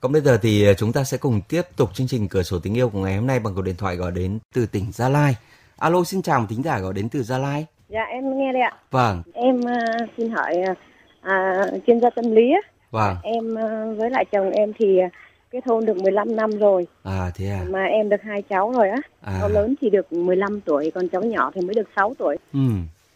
Còn 0.00 0.12
bây 0.12 0.22
giờ 0.22 0.38
thì 0.42 0.64
ờ, 0.66 0.74
chúng 0.74 0.92
ta 0.92 1.04
sẽ 1.04 1.16
cùng 1.16 1.40
tiếp 1.48 1.62
tục 1.76 1.94
chương 1.94 2.06
trình 2.06 2.28
cửa 2.28 2.42
sổ 2.42 2.58
tình 2.58 2.76
yêu 2.76 2.88
của 2.88 2.98
ngày 2.98 3.16
hôm 3.16 3.26
nay 3.26 3.38
bằng 3.38 3.54
cuộc 3.54 3.62
điện 3.62 3.74
thoại 3.78 3.96
gọi 3.96 4.12
đến 4.12 4.38
từ 4.54 4.66
tỉnh 4.66 4.84
Gia 4.92 5.08
Lai. 5.08 5.36
Alo, 5.76 6.04
xin 6.04 6.22
chào 6.22 6.40
một 6.40 6.46
thính 6.48 6.62
giả 6.62 6.78
gọi 6.78 6.94
đến 6.94 7.08
từ 7.08 7.22
Gia 7.22 7.38
Lai. 7.38 7.66
Dạ 7.88 8.02
em 8.02 8.38
nghe 8.38 8.52
đây 8.52 8.62
ạ. 8.62 8.72
Vâng, 8.90 9.22
Em 9.34 9.60
uh, 9.60 10.10
xin 10.16 10.30
hỏi 10.30 10.54
uh, 10.70 10.76
à, 11.20 11.62
chuyên 11.86 12.00
gia 12.00 12.10
tâm 12.10 12.30
lý 12.30 12.52
á. 12.52 12.60
vâng. 12.90 13.16
Em 13.22 13.44
uh, 13.52 13.98
với 13.98 14.10
lại 14.10 14.24
chồng 14.32 14.50
em 14.50 14.72
thì 14.78 14.98
kết 15.50 15.60
hôn 15.66 15.86
được 15.86 15.96
15 15.96 16.36
năm 16.36 16.50
rồi 16.58 16.86
À 17.02 17.30
thế 17.34 17.48
à. 17.50 17.60
mà 17.68 17.84
em 17.84 18.08
được 18.08 18.22
hai 18.22 18.42
cháu 18.42 18.72
rồi 18.72 18.88
á. 18.88 18.98
À. 19.20 19.36
Cháu 19.40 19.48
lớn 19.48 19.74
thì 19.80 19.90
được 19.90 20.12
15 20.12 20.60
tuổi 20.60 20.90
còn 20.94 21.08
cháu 21.08 21.22
nhỏ 21.22 21.50
thì 21.54 21.60
mới 21.60 21.74
được 21.74 21.88
6 21.96 22.14
tuổi. 22.18 22.36
Ừ. 22.52 22.60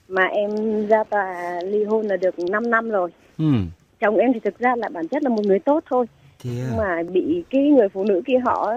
Mà 0.08 0.24
em 0.24 0.50
ra 0.86 1.04
tòa 1.04 1.60
ly 1.64 1.84
hôn 1.84 2.06
là 2.06 2.16
được 2.16 2.38
5 2.38 2.70
năm 2.70 2.90
rồi. 2.90 3.10
Ừ. 3.38 3.44
Chồng 4.00 4.16
em 4.16 4.32
thì 4.32 4.40
thực 4.40 4.58
ra 4.58 4.76
là 4.76 4.88
bản 4.88 5.08
chất 5.08 5.22
là 5.22 5.28
một 5.28 5.42
người 5.44 5.58
tốt 5.58 5.84
thôi. 5.90 6.06
À. 6.44 6.74
mà 6.76 7.02
bị 7.12 7.44
cái 7.50 7.62
người 7.62 7.88
phụ 7.88 8.04
nữ 8.04 8.22
kia 8.26 8.38
họ 8.44 8.72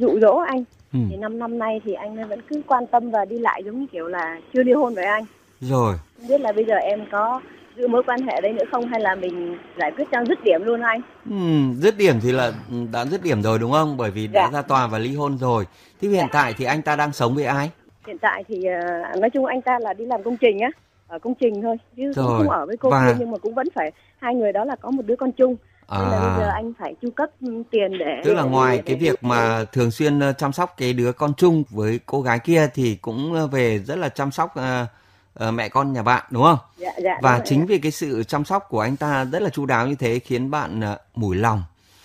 dụ 0.00 0.20
dỗ 0.20 0.36
anh. 0.36 0.64
Ừ. 0.92 0.98
Thì 1.10 1.16
5 1.16 1.38
năm 1.38 1.58
nay 1.58 1.80
thì 1.84 1.92
anh 1.92 2.28
vẫn 2.28 2.40
cứ 2.48 2.62
quan 2.66 2.86
tâm 2.86 3.10
và 3.10 3.24
đi 3.24 3.38
lại 3.38 3.62
giống 3.64 3.80
như 3.80 3.86
kiểu 3.92 4.08
là 4.08 4.40
chưa 4.54 4.62
ly 4.62 4.72
hôn 4.72 4.94
với 4.94 5.04
anh. 5.04 5.24
Rồi. 5.60 5.94
Không 6.18 6.28
biết 6.28 6.40
là 6.40 6.52
bây 6.52 6.64
giờ 6.64 6.74
em 6.74 7.00
có 7.10 7.40
giữ 7.76 7.88
mối 7.88 8.02
quan 8.06 8.20
hệ 8.22 8.40
đấy 8.40 8.52
nữa 8.52 8.64
không 8.70 8.86
hay 8.86 9.00
là 9.00 9.14
mình 9.14 9.56
giải 9.78 9.90
quyết 9.96 10.04
cho 10.12 10.24
dứt 10.28 10.38
điểm 10.44 10.60
luôn 10.64 10.80
anh? 10.80 11.00
Ừ, 11.30 11.36
dứt 11.82 11.94
điểm 11.98 12.14
thì 12.22 12.32
là 12.32 12.52
đã 12.92 13.04
dứt 13.04 13.22
điểm 13.22 13.42
rồi 13.42 13.58
đúng 13.58 13.72
không? 13.72 13.96
Bởi 13.96 14.10
vì 14.10 14.26
đã 14.26 14.42
Dạ. 14.44 14.50
ra 14.58 14.62
tòa 14.62 14.86
và 14.86 14.98
ly 14.98 15.14
hôn 15.14 15.38
rồi. 15.38 15.64
Thế 16.00 16.08
hiện 16.08 16.26
tại 16.32 16.54
thì 16.58 16.64
anh 16.64 16.82
ta 16.82 16.96
đang 16.96 17.12
sống 17.12 17.34
với 17.34 17.44
ai? 17.44 17.70
Hiện 18.06 18.18
tại 18.18 18.44
thì 18.48 18.64
ờ, 18.64 19.16
nói 19.20 19.30
chung 19.30 19.44
anh 19.46 19.62
ta 19.62 19.78
là 19.78 19.92
đi 19.92 20.04
làm 20.06 20.22
công 20.22 20.36
trình 20.36 20.60
á, 20.60 20.70
ở 21.08 21.18
công 21.18 21.34
trình 21.34 21.62
thôi, 21.62 21.76
chứ 21.96 22.12
cũng 22.16 22.24
Rồi, 22.26 22.38
không 22.38 22.50
ở 22.50 22.66
với 22.66 22.76
cô 22.76 22.90
và- 22.90 23.06
kia 23.12 23.16
nhưng 23.18 23.30
mà 23.30 23.38
cũng 23.38 23.54
vẫn 23.54 23.66
phải 23.74 23.90
hai 24.18 24.34
người 24.34 24.52
đó 24.52 24.64
là 24.64 24.76
có 24.76 24.90
một 24.90 25.02
đứa 25.06 25.16
con 25.16 25.32
chung. 25.32 25.56
Nên 25.90 25.98
là 26.10 26.16
bây 26.36 26.44
giờ 26.44 26.48
À, 26.50 26.52
anh 26.54 26.72
phải 26.78 26.94
chu 27.02 27.10
cấp 27.10 27.30
tiền 27.70 27.98
để 27.98 28.20
tức 28.24 28.34
là 28.34 28.42
ngoài 28.42 28.76
để- 28.76 28.82
cái 28.86 28.96
để- 28.96 29.00
việc 29.10 29.24
mà 29.24 29.64
thường 29.72 29.90
xuyên 29.90 30.20
ờ, 30.20 30.32
chăm 30.32 30.52
sóc 30.52 30.74
cái 30.76 30.92
đứa 30.92 31.12
con 31.12 31.34
chung 31.36 31.64
với 31.70 32.00
cô 32.06 32.22
gái 32.22 32.38
kia 32.38 32.68
thì 32.74 32.94
cũng 32.94 33.34
ờ, 33.34 33.46
về 33.46 33.78
rất 33.78 33.98
là 33.98 34.08
chăm 34.08 34.30
sóc 34.30 34.54
ờ, 34.54 34.86
ờ, 35.34 35.50
mẹ 35.50 35.68
con 35.68 35.92
nhà 35.92 36.02
bạn 36.02 36.24
đúng 36.30 36.42
không? 36.42 36.58
dạ, 36.76 36.92
dạ, 37.02 37.18
Và 37.22 37.40
chính 37.44 37.60
ạ. 37.60 37.64
vì 37.68 37.78
cái 37.78 37.92
sự 37.92 38.24
chăm 38.24 38.44
sóc 38.44 38.66
của 38.68 38.80
anh 38.80 38.96
ta 38.96 39.24
rất 39.24 39.42
là 39.42 39.50
chu 39.50 39.66
đáo 39.66 39.86
như 39.86 39.94
thế 39.94 40.18
khiến 40.18 40.50
bạn 40.50 40.80
ờ, 40.80 40.98
mủi 41.14 41.36
lòng. 41.36 41.62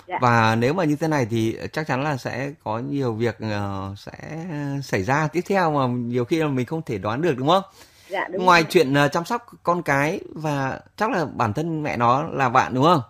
Dạ. 0.08 0.18
Và 0.22 0.56
nếu 0.56 0.74
mà 0.74 0.84
như 0.84 0.96
thế 0.96 1.08
này 1.08 1.28
thì 1.30 1.58
chắc 1.74 1.88
chắn 1.88 2.04
là 2.04 2.18
sẽ 2.18 2.52
có 2.64 2.80
nhiều 2.80 3.14
việc 3.14 3.38
ờ, 3.40 3.94
sẽ 3.98 4.46
xảy 4.84 5.04
ra 5.04 5.28
tiếp 5.28 5.42
theo 5.48 5.72
mà 5.72 5.88
nhiều 5.88 6.26
khi 6.26 6.38
là 6.40 6.48
mình 6.48 6.66
không 6.66 6.82
thể 6.82 6.98
đoán 6.98 7.22
được 7.22 7.34
đúng 7.38 7.48
không? 7.48 7.64
dạ, 8.10 8.28
đúng 8.32 8.46
Ngoài 8.46 8.62
rồi. 8.62 8.68
chuyện 8.72 8.94
ờ, 8.94 9.08
chăm 9.08 9.26
sóc 9.26 9.46
con 9.64 9.82
cái 9.84 10.20
và 10.36 10.80
chắc 10.98 11.12
là 11.12 11.26
bản 11.26 11.54
thân 11.54 11.84
mẹ 11.84 11.98
nó 11.98 12.24
là 12.24 12.50
bạn 12.50 12.74
đúng 12.74 12.84
không? 12.84 13.02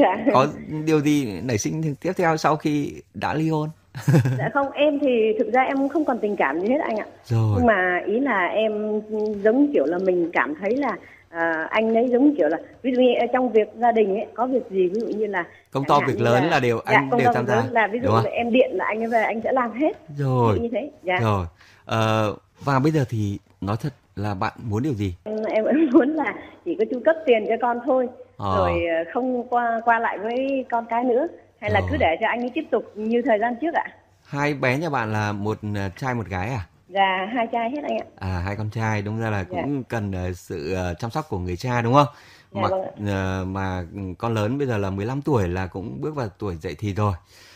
Dạ. 0.00 0.24
Có 0.32 0.46
điều 0.84 1.00
gì 1.00 1.40
nảy 1.42 1.58
sinh 1.58 1.94
tiếp 2.00 2.12
theo 2.16 2.36
sau 2.36 2.56
khi 2.56 2.92
đã 3.14 3.34
ly 3.34 3.48
hôn? 3.48 3.68
dạ 4.38 4.50
không 4.54 4.70
em 4.72 4.98
thì 4.98 5.32
thực 5.38 5.52
ra 5.52 5.62
em 5.62 5.88
không 5.88 6.04
còn 6.04 6.18
tình 6.18 6.36
cảm 6.36 6.60
gì 6.60 6.68
hết 6.68 6.80
anh 6.80 6.96
ạ. 6.96 7.06
Rồi. 7.24 7.54
Nhưng 7.56 7.66
mà 7.66 8.00
ý 8.06 8.20
là 8.20 8.46
em 8.46 9.00
giống 9.44 9.72
kiểu 9.72 9.86
là 9.86 9.98
mình 9.98 10.30
cảm 10.32 10.54
thấy 10.60 10.76
là 10.76 10.96
à, 11.32 11.66
anh 11.70 11.94
ấy 11.94 12.08
giống 12.08 12.34
kiểu 12.36 12.48
là 12.48 12.58
ví 12.82 12.92
dụ 12.94 13.02
như 13.02 13.12
trong 13.32 13.52
việc 13.52 13.68
gia 13.80 13.92
đình 13.92 14.14
ấy 14.14 14.26
có 14.34 14.46
việc 14.46 14.70
gì 14.70 14.88
ví 14.88 15.00
dụ 15.00 15.06
như 15.06 15.26
là 15.26 15.44
Công 15.70 15.84
to 15.84 16.00
việc 16.06 16.20
lớn 16.20 16.44
là 16.50 16.60
đều 16.60 16.78
anh 16.84 17.08
dạ, 17.10 17.18
đều 17.18 17.32
tham 17.32 17.46
gia, 17.46 17.64
là 17.70 17.86
ví 17.92 17.98
dụ 18.02 18.06
đúng 18.06 18.14
là 18.14 18.30
em 18.30 18.52
điện 18.52 18.70
là 18.72 18.84
anh 18.84 19.02
ấy 19.02 19.08
về 19.08 19.22
anh 19.22 19.40
sẽ 19.44 19.52
làm 19.52 19.72
hết 19.72 19.92
Rồi. 20.18 20.58
như 20.58 20.68
thế 20.72 20.90
dạ 21.02 21.18
Rồi. 21.22 21.46
Ờ, 21.84 22.36
và 22.64 22.78
bây 22.78 22.92
giờ 22.92 23.04
thì 23.08 23.38
nói 23.60 23.76
thật 23.80 23.92
là 24.16 24.34
bạn 24.34 24.52
muốn 24.62 24.82
điều 24.82 24.94
gì? 24.94 25.14
em, 25.24 25.44
em 25.44 25.64
vẫn 25.64 25.86
muốn 25.92 26.08
là 26.08 26.34
chỉ 26.64 26.74
có 26.78 26.84
chu 26.90 27.00
cấp 27.04 27.16
tiền 27.26 27.44
cho 27.48 27.54
con 27.60 27.78
thôi 27.84 28.08
Ờ. 28.36 28.56
rồi 28.56 28.84
ờ, 28.86 29.10
không 29.14 29.48
qua 29.48 29.80
qua 29.84 29.98
lại 29.98 30.18
với 30.18 30.64
con 30.70 30.86
cái 30.90 31.04
nữa 31.04 31.26
hay 31.60 31.70
là 31.70 31.80
Ờ. 31.80 31.86
cứ 31.90 31.96
để 31.96 32.16
cho 32.20 32.26
anh 32.28 32.40
ấy 32.40 32.50
tiếp 32.54 32.64
tục 32.70 32.84
như 32.94 33.22
thời 33.24 33.38
gian 33.38 33.54
trước 33.60 33.74
ạ 33.74 33.84
Hai 34.24 34.54
bé 34.54 34.78
nhà 34.78 34.90
bạn 34.90 35.12
là 35.12 35.32
một 35.32 35.58
trai 35.96 36.14
một 36.14 36.26
gái 36.26 36.48
à? 36.48 36.60
dạ 36.88 37.26
hai 37.34 37.46
trai 37.52 37.70
hết 37.70 37.80
anh 37.82 37.98
ạ 37.98 38.06
À 38.18 38.42
hai 38.44 38.56
con 38.56 38.70
trai 38.70 39.02
đúng 39.02 39.20
ra 39.20 39.30
là 39.30 39.44
Dạ. 39.50 39.62
cũng 39.62 39.84
cần 39.84 40.12
ờ, 40.12 40.32
sự 40.32 40.76
chăm 40.98 41.10
sóc 41.10 41.26
của 41.28 41.38
người 41.38 41.56
cha 41.56 41.82
đúng 41.82 41.94
không? 41.94 42.06
Dạ, 42.52 42.60
mà 42.60 42.68
vâng 42.68 42.82
ạ. 43.06 43.44
mà 43.44 43.82
con 44.18 44.34
lớn 44.34 44.58
bây 44.58 44.66
giờ 44.66 44.78
là 44.78 44.90
15 44.90 45.22
tuổi 45.22 45.48
là 45.48 45.66
cũng 45.66 46.00
bước 46.00 46.14
vào 46.14 46.28
tuổi 46.38 46.56
dậy 46.56 46.74
thì 46.78 46.94
rồi. 46.94 47.12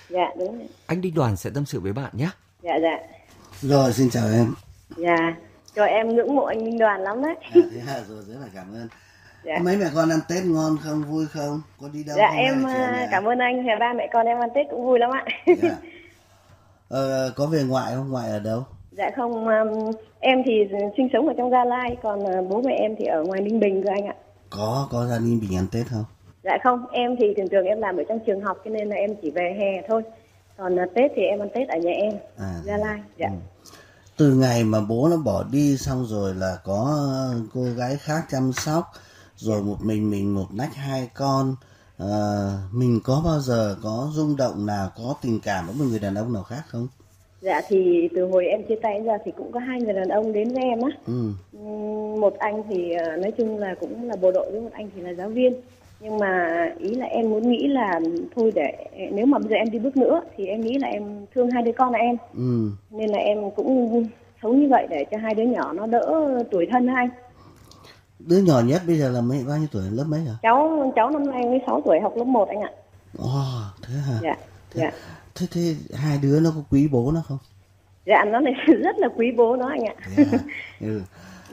dạ 0.09 0.27
đúng 0.39 0.59
rồi. 0.59 0.69
Anh 0.87 1.01
Đinh 1.01 1.15
Đoàn 1.15 1.37
sẽ 1.37 1.51
tâm 1.55 1.65
sự 1.67 1.81
với 1.81 1.93
bạn 1.93 2.11
nhé. 2.13 2.29
dạ 2.63 2.73
dạ 2.83 2.99
Rồi 3.61 3.93
xin 3.93 4.11
chào 4.11 4.25
em. 4.35 4.55
dạ 4.97 5.17
rồi 5.75 5.89
em 5.89 6.09
ngưỡng 6.09 6.37
mộ 6.37 6.45
anh 6.45 6.65
Minh 6.65 6.79
Đoàn 6.79 7.01
lắm 7.01 7.23
đấy 7.23 7.35
À, 7.43 7.51
thế 7.73 7.81
à, 7.87 8.01
rồi 8.09 8.23
rất 8.29 8.35
là 8.41 8.47
cảm 8.55 8.73
ơn. 8.75 8.89
Dạ 9.47 9.59
Mấy 9.63 9.77
mẹ 9.77 9.87
con 9.95 10.09
ăn 10.11 10.21
Tết 10.29 10.45
ngon 10.45 10.77
không? 10.85 11.03
Vui 11.03 11.27
không? 11.27 11.63
Có 11.81 11.89
đi 11.93 12.05
đâu 12.05 12.17
dạ 12.19 12.29
không? 12.29 12.37
em 12.37 12.67
à, 12.67 13.09
cảm 13.11 13.25
ơn 13.25 13.39
anh 13.39 13.67
ba 13.81 13.93
mẹ 13.93 14.09
con 14.13 14.27
em 14.27 14.39
ăn 14.41 14.49
tết 14.55 14.67
cũng 14.71 14.85
vui 14.85 14.99
lắm 14.99 15.11
ạ 15.11 15.25
Dạ. 15.63 15.77
Ờ, 16.89 17.33
có 17.37 17.47
về 17.47 17.63
ngoại 17.63 17.93
không? 17.95 18.11
Ngoại 18.11 18.31
ở 18.31 18.39
đâu? 18.39 18.65
dạ 18.91 19.11
không 19.17 19.33
um, 19.47 19.91
em 20.21 20.43
thì 20.47 20.53
sinh 20.97 21.09
sống 21.13 21.29
ở 21.29 21.35
trong 21.37 21.51
gia 21.51 21.65
lai 21.65 21.97
còn 22.03 22.25
à, 22.27 22.43
bố 22.51 22.63
mẹ 22.63 22.75
em 22.81 22.95
thì 22.99 23.05
ở 23.05 23.23
ngoài 23.23 23.41
ninh 23.41 23.61
bình 23.61 23.83
cơ 23.85 23.91
anh 23.91 24.07
ạ 24.07 24.15
Có, 24.51 24.89
có 24.91 25.07
gia 25.07 25.19
đình 25.19 25.41
bình 25.41 25.57
ăn 25.57 25.67
Tết 25.73 25.87
không? 25.91 26.05
dạ 26.45 26.59
không 26.65 26.87
em 26.93 27.17
thì 27.19 27.35
thường 27.37 27.49
thường 27.49 27.65
em 27.67 27.81
làm 27.81 27.97
ở 27.97 28.03
trong 28.09 28.19
trường 28.27 28.41
học 28.41 28.57
cho 28.65 28.71
nên 28.71 28.89
là 28.89 28.97
em 28.97 29.11
chỉ 29.23 29.31
về 29.31 29.57
hè 29.59 29.89
thôi 29.89 30.03
còn 30.57 30.79
à, 30.79 30.87
tết 30.95 31.11
thì 31.17 31.23
em 31.23 31.39
ăn 31.43 31.49
tết 31.55 31.69
ở 31.69 31.79
nhà 31.79 31.91
em 31.93 32.13
À. 32.39 32.55
gia 32.65 32.77
lai 32.77 33.01
dạ 33.19 33.29
Từ 34.17 34.35
ngày 34.35 34.65
mà 34.65 34.79
bố 34.89 35.09
nó 35.11 35.17
bỏ 35.17 35.45
đi 35.53 35.77
xong 35.77 36.05
rồi 36.09 36.35
là 36.35 36.57
có 36.65 36.99
cô 37.55 37.61
gái 37.77 37.97
khác 38.01 38.23
chăm 38.31 38.53
sóc, 38.53 38.85
rồi 39.37 39.63
một 39.63 39.77
mình 39.83 40.11
mình 40.11 40.35
một 40.35 40.47
nách 40.55 40.75
hai 40.75 41.09
con. 41.15 41.55
Ờ, 41.99 42.53
mình 42.73 43.01
có 43.05 43.23
bao 43.25 43.41
giờ 43.41 43.77
có 43.83 44.09
rung 44.13 44.37
động 44.37 44.67
nào, 44.67 44.89
có 44.97 45.15
tình 45.23 45.41
cảm 45.43 45.67
với 45.67 45.75
một 45.79 45.85
người 45.91 45.99
đàn 45.99 46.15
ông 46.15 46.33
nào 46.33 46.43
khác 46.43 46.63
không? 46.69 46.89
dạ 47.41 47.61
thì 47.69 48.09
từ 48.15 48.25
hồi 48.27 48.47
em 48.47 48.63
chia 48.69 48.75
tay 48.83 48.95
đến 48.95 49.05
giờ 49.07 49.13
thì 49.25 49.33
cũng 49.37 49.53
có 49.53 49.61
hai 49.61 49.81
người 49.81 49.93
đàn 49.93 50.09
ông 50.09 50.33
đến 50.33 50.49
với 50.55 50.63
em 50.63 50.81
á 50.83 50.91
Ừ. 51.07 51.31
Một 52.21 52.39
anh 52.39 52.63
thì 52.71 52.93
à, 52.93 53.17
nói 53.17 53.33
chung 53.39 53.59
là 53.59 53.75
cũng 53.81 54.09
là 54.09 54.17
bộ 54.17 54.33
đội 54.33 54.51
với 54.51 54.61
một 54.61 54.71
anh 54.73 54.91
thì 54.97 55.01
là 55.03 55.11
giáo 55.15 55.29
viên 55.29 55.55
nhưng 56.01 56.19
mà 56.19 56.55
ý 56.79 56.95
là 56.95 57.07
em 57.07 57.31
muốn 57.31 57.51
nghĩ 57.51 57.67
là 57.69 58.01
thôi 58.37 58.53
để 58.55 58.73
nếu 59.13 59.27
mà 59.27 59.39
bây 59.39 59.49
giờ 59.49 59.55
em 59.57 59.71
đi 59.71 59.79
bước 59.79 59.97
nữa 59.97 60.21
thì 60.37 60.47
em 60.47 60.61
nghĩ 60.61 60.79
là 60.79 60.89
em 60.89 61.27
thương 61.35 61.51
hai 61.51 61.63
đứa 61.63 61.73
con 61.73 61.93
là 61.93 61.99
em 61.99 62.17
Ừ. 62.37 62.71
nên 62.91 63.11
là 63.11 63.19
em 63.19 63.51
cũng 63.51 64.07
sống 64.43 64.61
như 64.61 64.69
vậy 64.69 64.87
để 64.91 65.05
cho 65.11 65.19
hai 65.19 65.35
đứa 65.35 65.43
nhỏ 65.43 65.73
nó 65.73 65.87
đỡ 65.87 66.29
tuổi 66.51 66.67
thân 66.71 66.87
anh 66.87 67.09
Đứa 68.19 68.39
nhỏ 68.39 68.61
nhất 68.61 68.83
bây 68.87 68.99
giờ 68.99 69.09
là 69.11 69.21
mấy 69.21 69.45
bao 69.45 69.59
nhiêu 69.59 69.69
tuổi? 69.73 69.83
Lớp 69.91 70.05
mấy 70.05 70.21
hả? 70.21 70.35
cháu 70.43 70.93
cháu 70.97 71.11
năm 71.11 71.31
nay 71.31 71.43
mới 71.45 71.61
6 71.67 71.83
tuổi 71.85 72.01
học 72.01 72.13
lớp 72.17 72.25
1 72.25 72.49
anh 72.49 72.61
ạ 72.61 72.71
Ồ, 73.19 73.43
thế 73.83 73.95
hả? 73.95 74.19
dạ 74.23 74.35
dạ 74.75 74.91
Thế 75.35 75.47
thế 75.51 75.75
hai 75.95 76.19
đứa 76.23 76.41
nó 76.41 76.51
có 76.51 76.63
quý 76.71 76.89
bố 76.89 77.13
nó 77.13 77.23
không? 77.29 77.39
dạ 78.07 78.25
nó 78.25 78.41
này 78.41 78.53
rất 78.85 78.97
là 78.99 79.09
quý 79.17 79.33
bố 79.37 79.57
nó 79.57 79.69
anh 79.69 79.85
ạ 79.85 79.95
Thế 80.17 80.25
hả? 80.25 80.39
ừ. 80.81 81.03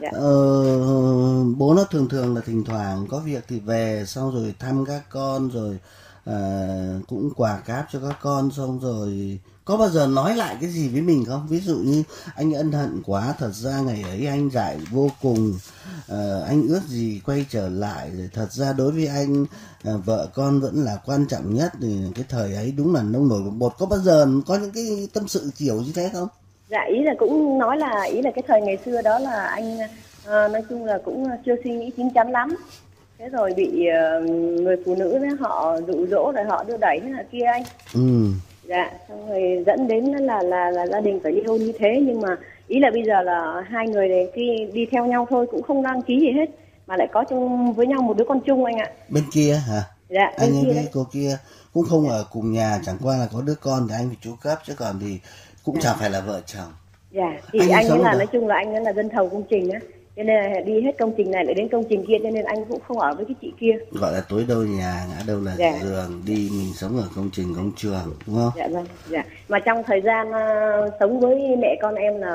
Dạ. 0.01 0.09
Ờ, 0.13 1.44
bố 1.57 1.74
nó 1.74 1.84
thường 1.84 2.09
thường 2.09 2.35
là 2.35 2.41
thỉnh 2.46 2.63
thoảng 2.66 3.06
có 3.09 3.19
việc 3.25 3.44
thì 3.47 3.59
về 3.59 4.03
xong 4.07 4.31
rồi 4.34 4.56
thăm 4.59 4.85
các 4.85 5.01
con 5.09 5.50
rồi 5.50 5.78
à, 6.26 6.38
cũng 7.08 7.30
quà 7.36 7.60
cáp 7.66 7.88
cho 7.92 8.00
các 8.00 8.18
con 8.22 8.52
xong 8.52 8.80
rồi 8.80 9.40
có 9.66 9.78
bao 9.78 9.90
giờ 9.90 10.08
nói 10.08 10.36
lại 10.36 10.58
cái 10.62 10.70
gì 10.70 10.90
với 10.90 11.02
mình 11.02 11.26
không? 11.26 11.48
Ví 11.50 11.60
dụ 11.60 11.76
như 11.76 12.04
anh 12.36 12.54
ân 12.54 12.72
hận 12.72 13.02
quá 13.06 13.34
thật 13.38 13.52
ra 13.54 13.80
ngày 13.80 14.04
ấy 14.10 14.28
anh 14.28 14.50
dại 14.50 14.78
vô 14.92 15.10
cùng. 15.22 15.54
À, 16.08 16.40
anh 16.48 16.68
ước 16.68 16.82
gì 16.88 17.22
quay 17.26 17.46
trở 17.50 17.70
lại 17.70 18.12
rồi 18.18 18.30
thật 18.34 18.52
ra 18.52 18.74
đối 18.74 18.92
với 18.92 19.08
anh 19.08 19.46
à, 19.84 19.92
vợ 20.06 20.28
con 20.34 20.60
vẫn 20.60 20.84
là 20.84 21.00
quan 21.06 21.26
trọng 21.26 21.54
nhất. 21.54 21.72
Thì 21.82 21.98
cái 22.16 22.26
thời 22.30 22.56
ấy 22.56 22.72
đúng 22.72 22.96
là 22.96 23.02
nông 23.02 23.28
nổi 23.28 23.42
bột. 23.42 23.74
Có 23.78 23.86
bao 23.86 24.00
giờ 24.00 24.28
có 24.48 24.58
những 24.58 24.72
cái 24.72 25.08
tâm 25.14 25.28
sự 25.28 25.52
kiểu 25.58 25.82
như 25.82 25.92
thế 25.96 26.10
không? 26.14 26.28
Dạ 26.70 26.80
ý 26.90 27.04
là 27.04 27.14
cũng 27.20 27.58
nói 27.58 27.78
là 27.78 28.04
ý 28.04 28.22
là 28.22 28.32
cái 28.36 28.44
thời 28.48 28.62
ngày 28.62 28.78
xưa 28.86 29.02
đó 29.02 29.20
là 29.20 29.46
anh 29.46 29.80
à, 30.26 30.48
nói 30.48 30.62
chung 30.70 30.86
là 30.86 31.00
cũng 31.06 31.26
chưa 31.46 31.56
suy 31.64 31.72
nghĩ 31.72 31.92
chín 31.98 32.10
chắn 32.14 32.32
lắm 32.32 32.56
thế 33.19 33.29
rồi 33.29 33.53
bị 33.57 33.85
ờ, 33.88 34.19
người 34.62 34.75
phụ 34.85 34.96
nữ 34.96 35.18
đấy 35.18 35.29
họ 35.40 35.78
dụ 35.88 36.07
dỗ 36.07 36.31
rồi 36.35 36.44
họ 36.45 36.63
đưa 36.63 36.77
đẩy 36.77 37.00
thế 37.04 37.10
là 37.10 37.24
kia 37.31 37.44
anh. 37.44 37.63
Ừ. 37.94 38.01
Dạ 38.68 38.92
xong 39.10 39.30
rồi 39.30 39.63
dẫn 39.65 39.88
đến 39.88 40.06
là 40.06 40.44
là 40.44 40.71
là 40.71 40.88
gia 40.88 41.01
đình 41.01 41.19
phải 41.24 41.31
ly 41.31 41.44
hôn 41.48 41.57
như 41.57 41.71
thế. 41.80 42.01
Nhưng 42.07 42.21
mà 42.21 42.38
ý 42.68 42.80
là 42.80 42.92
bây 42.92 43.04
giờ 43.04 43.21
là 43.21 43.63
hai 43.69 43.88
người 43.88 44.07
này 44.07 44.27
khi 44.33 44.68
đi 44.74 44.86
theo 44.92 45.06
nhau 45.06 45.27
thôi 45.30 45.48
cũng 45.51 45.62
không 45.63 45.83
đăng 45.83 46.01
ký 46.01 46.19
gì 46.19 46.31
hết. 46.31 46.45
Mà 46.88 46.98
lại 46.98 47.07
có 47.12 47.24
chung 47.30 47.74
với 47.74 47.88
nhau 47.88 48.01
một 48.01 48.18
đứa 48.18 48.25
con 48.27 48.39
chung 48.39 48.65
anh 48.65 48.75
ạ. 48.77 48.92
Bên 49.10 49.24
kia 49.33 49.54
hả? 49.68 49.81
Dạ 50.09 50.31
bên 50.39 50.50
anh 50.56 50.63
kia 50.63 50.74
với 50.74 50.88
cô 50.94 51.07
kia 51.12 51.38
cũng 51.74 51.83
không 51.89 52.09
ở 52.09 52.25
cùng 52.31 52.51
nhà 52.51 52.80
chẳng 52.86 52.98
qua 53.04 53.18
là 53.18 53.27
có 53.33 53.42
đứa 53.42 53.56
con 53.62 53.88
thì 53.89 53.95
anh 53.95 54.07
phải 54.07 54.18
chu 54.21 54.31
cấp 54.42 54.59
chứ 54.66 54.74
còn 54.77 55.00
thì 55.01 55.19
cũng 55.63 55.80
chẳng 55.80 55.95
phải 56.00 56.09
là 56.09 56.21
vợ 56.21 56.42
chồng. 56.45 56.74
Dạ 57.12 57.39
thì 57.51 57.59
Anh 57.59 57.69
anh 57.71 57.88
ấy 57.88 58.00
là 58.00 58.12
đâu? 58.12 58.18
nói 58.18 58.27
chung 58.27 58.48
là 58.48 58.56
anh 58.56 58.74
ấy 58.74 58.83
là 58.83 58.94
dân 58.94 59.09
thầu 59.09 59.30
công 59.30 59.44
trình 59.50 59.69
á 59.69 59.80
cho 60.15 60.24
nên 60.24 60.51
là 60.54 60.60
đi 60.65 60.81
hết 60.81 60.92
công 61.00 61.13
trình 61.18 61.31
này 61.31 61.45
lại 61.45 61.54
đến 61.54 61.68
công 61.71 61.83
trình 61.89 62.06
kia 62.07 62.18
cho 62.24 62.30
nên 62.30 62.45
anh 62.45 62.65
cũng 62.69 62.80
không 62.88 63.00
ở 63.00 63.13
với 63.15 63.25
cái 63.25 63.36
chị 63.42 63.54
kia 63.60 63.71
gọi 63.92 64.13
là 64.13 64.21
tối 64.30 64.45
đâu 64.48 64.63
nhà 64.63 65.06
ngã 65.10 65.24
đâu 65.27 65.39
là 65.42 65.56
Dạ. 65.57 65.80
giường 65.83 66.21
đi 66.25 66.50
mình 66.51 66.74
sống 66.75 66.98
ở 66.98 67.07
công 67.15 67.30
trình 67.33 67.54
công 67.56 67.71
trường 67.75 68.15
đúng 68.27 68.36
không 68.36 68.51
dạ 68.57 68.68
vâng 68.68 68.86
dạ 69.10 69.24
mà 69.50 69.60
trong 69.60 69.83
thời 69.88 70.01
gian 70.01 70.31
ờ, 70.31 70.92
sống 71.00 71.19
với 71.19 71.56
mẹ 71.60 71.75
con 71.81 71.95
em 71.95 72.18
là 72.21 72.33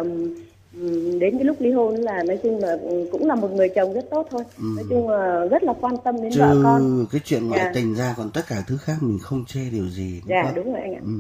ừm, 0.75 1.19
đến 1.19 1.35
cái 1.39 1.45
lúc 1.45 1.57
ly 1.61 1.73
hôn 1.73 1.95
là 1.95 2.23
nói 2.23 2.39
chung 2.43 2.59
là 2.59 2.77
ừ, 2.83 3.09
cũng 3.13 3.27
là 3.29 3.35
một 3.35 3.53
người 3.53 3.69
chồng 3.69 3.93
rất 3.95 4.05
tốt 4.11 4.27
thôi 4.31 4.43
Ừ. 4.59 4.65
nói 4.77 4.85
chung 4.89 5.09
là 5.09 5.45
rất 5.51 5.63
là 5.63 5.73
quan 5.81 5.95
tâm 6.05 6.23
đến 6.23 6.33
chứ 6.35 6.41
vợ 6.41 6.55
con 6.65 7.07
cái 7.13 7.21
chuyện 7.25 7.49
ngoại 7.49 7.61
Dạ. 7.65 7.71
tình 7.75 7.95
ra 7.95 8.15
còn 8.17 8.31
tất 8.35 8.43
cả 8.49 8.57
thứ 8.67 8.77
khác 8.77 8.97
mình 9.01 9.19
không 9.23 9.45
chê 9.47 9.61
điều 9.73 9.89
gì 9.89 10.21
đúng 10.25 10.31
dạ 10.31 10.43
không? 10.43 10.55
đúng 10.55 10.73
rồi 10.73 10.83
anh 10.83 10.95
ạ 10.95 11.01
Ừ, 11.03 11.11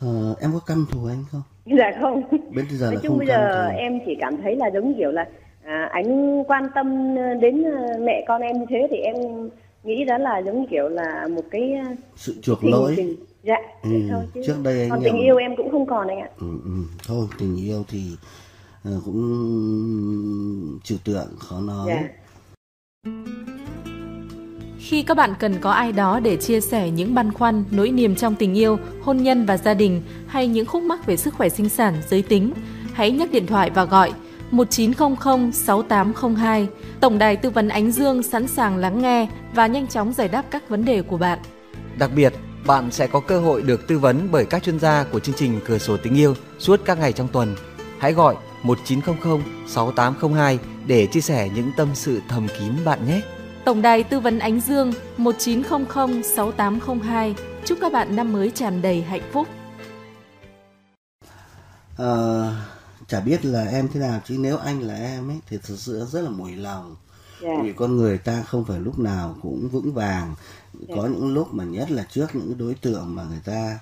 ừ. 0.00 0.06
Ờ, 0.06 0.34
em 0.40 0.50
có 0.52 0.58
căm 0.66 0.86
thù 0.90 1.06
anh 1.06 1.24
không? 1.32 1.42
dạ 1.78 1.92
không 2.00 2.22
bây 2.54 2.64
giờ 2.70 2.86
nói 2.86 2.94
là 2.94 3.00
chung 3.02 3.08
không 3.10 3.18
bây 3.18 3.26
giờ 3.26 3.48
thù. 3.54 3.76
em 3.78 4.00
chỉ 4.06 4.16
cảm 4.20 4.36
thấy 4.42 4.56
là 4.56 4.70
giống 4.74 4.94
kiểu 4.98 5.10
là 5.10 5.28
à, 5.64 5.88
anh 5.92 6.42
quan 6.44 6.68
tâm 6.74 7.14
đến 7.40 7.62
ờ, 7.64 7.98
mẹ 8.00 8.24
con 8.28 8.42
em 8.42 8.58
như 8.58 8.66
thế 8.68 8.86
thì 8.90 8.96
em 8.96 9.16
nghĩ 9.84 10.04
đó 10.04 10.18
là 10.18 10.38
giống 10.38 10.66
kiểu 10.70 10.88
là 10.88 11.28
một 11.30 11.42
cái 11.50 11.72
ờ, 11.72 11.94
Sự 12.16 12.36
chuộc 12.42 12.60
tình 12.62 12.70
lỗi. 12.70 12.94
tình 12.96 13.16
dạ 13.42 13.56
Ừ, 13.82 13.90
thôi 14.10 14.24
chứ 14.34 14.42
trước 14.46 14.56
đây 14.64 14.80
anh 14.80 14.90
còn 14.90 15.00
em- 15.00 15.12
tình 15.12 15.22
yêu 15.22 15.36
em 15.36 15.56
cũng 15.56 15.70
không 15.70 15.86
còn 15.86 16.08
anh 16.08 16.18
ạ 16.20 16.28
Ừ, 16.40 16.46
ừ. 16.64 16.70
Thôi 17.06 17.26
tình 17.38 17.56
yêu 17.56 17.84
thì 17.88 18.02
cũng 19.04 20.78
trừu 20.84 20.98
tượng 21.04 21.28
khó 21.38 21.60
nói. 21.60 21.88
dạ 21.88 22.08
khi 24.90 25.02
các 25.02 25.16
bạn 25.16 25.34
cần 25.38 25.60
có 25.60 25.70
ai 25.70 25.92
đó 25.92 26.20
để 26.20 26.36
chia 26.36 26.60
sẻ 26.60 26.90
những 26.90 27.14
băn 27.14 27.32
khoăn, 27.32 27.64
nỗi 27.70 27.90
niềm 27.90 28.16
trong 28.16 28.34
tình 28.34 28.54
yêu, 28.54 28.78
hôn 29.02 29.16
nhân 29.16 29.46
và 29.46 29.56
gia 29.56 29.74
đình 29.74 30.02
hay 30.26 30.48
những 30.48 30.66
khúc 30.66 30.82
mắc 30.82 31.06
về 31.06 31.16
sức 31.16 31.34
khỏe 31.34 31.48
sinh 31.48 31.68
sản, 31.68 31.94
giới 32.08 32.22
tính, 32.22 32.52
hãy 32.92 33.10
nhắc 33.10 33.30
điện 33.32 33.46
thoại 33.46 33.70
và 33.70 33.84
gọi 33.84 34.12
1900 34.50 35.52
6802. 35.52 36.68
Tổng 37.00 37.18
đài 37.18 37.36
tư 37.36 37.50
vấn 37.50 37.68
Ánh 37.68 37.90
Dương 37.92 38.22
sẵn 38.22 38.48
sàng 38.48 38.76
lắng 38.76 39.02
nghe 39.02 39.28
và 39.54 39.66
nhanh 39.66 39.86
chóng 39.86 40.12
giải 40.12 40.28
đáp 40.28 40.44
các 40.50 40.68
vấn 40.68 40.84
đề 40.84 41.02
của 41.02 41.16
bạn. 41.16 41.38
Đặc 41.98 42.10
biệt, 42.14 42.32
bạn 42.66 42.90
sẽ 42.90 43.06
có 43.06 43.20
cơ 43.20 43.40
hội 43.40 43.62
được 43.62 43.88
tư 43.88 43.98
vấn 43.98 44.28
bởi 44.32 44.44
các 44.44 44.62
chuyên 44.62 44.78
gia 44.78 45.04
của 45.04 45.20
chương 45.20 45.34
trình 45.34 45.60
Cửa 45.66 45.78
sổ 45.78 45.96
tình 45.96 46.14
yêu 46.14 46.34
suốt 46.58 46.80
các 46.84 46.98
ngày 46.98 47.12
trong 47.12 47.28
tuần. 47.28 47.56
Hãy 47.98 48.12
gọi 48.12 48.36
1900 48.62 49.42
6802 49.66 50.58
để 50.86 51.06
chia 51.06 51.20
sẻ 51.20 51.48
những 51.54 51.70
tâm 51.76 51.88
sự 51.94 52.20
thầm 52.28 52.46
kín 52.58 52.72
bạn 52.84 52.98
nhé. 53.06 53.20
Tổng 53.64 53.82
đài 53.82 54.02
tư 54.02 54.20
vấn 54.20 54.38
Ánh 54.38 54.60
Dương 54.60 54.92
1900 55.16 56.22
6802. 56.22 57.34
Chúc 57.64 57.78
các 57.80 57.92
bạn 57.92 58.16
năm 58.16 58.32
mới 58.32 58.50
tràn 58.50 58.82
đầy 58.82 59.02
hạnh 59.02 59.30
phúc. 59.32 59.48
Ờ, 61.96 62.52
chả 63.08 63.20
biết 63.20 63.44
là 63.44 63.64
em 63.64 63.88
thế 63.92 64.00
nào 64.00 64.20
chứ 64.24 64.36
nếu 64.38 64.56
anh 64.58 64.82
là 64.82 64.94
em 64.94 65.30
ấy 65.30 65.40
thì 65.48 65.58
thực 65.62 65.78
sự 65.78 66.04
rất 66.04 66.20
là 66.20 66.30
mùi 66.30 66.56
lòng. 66.56 66.96
dạ 67.42 67.48
Vì 67.62 67.72
con 67.72 67.96
người 67.96 68.18
ta 68.18 68.42
không 68.42 68.64
phải 68.64 68.80
lúc 68.80 68.98
nào 68.98 69.36
cũng 69.42 69.68
vững 69.68 69.92
vàng. 69.92 70.34
Có 70.88 71.06
những 71.06 71.34
lúc 71.34 71.54
mà 71.54 71.64
nhất 71.64 71.90
là 71.90 72.06
trước 72.10 72.34
những 72.34 72.58
đối 72.58 72.74
tượng 72.74 73.14
mà 73.14 73.22
người 73.22 73.40
ta 73.44 73.78